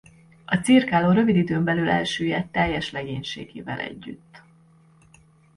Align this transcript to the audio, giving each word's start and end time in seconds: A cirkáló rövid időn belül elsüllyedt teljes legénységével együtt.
A 0.45 0.55
cirkáló 0.57 1.11
rövid 1.11 1.35
időn 1.35 1.63
belül 1.63 1.89
elsüllyedt 1.89 2.51
teljes 2.51 2.91
legénységével 2.91 3.79
együtt. 3.79 4.41